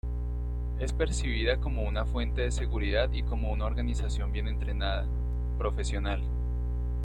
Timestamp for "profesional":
5.59-6.23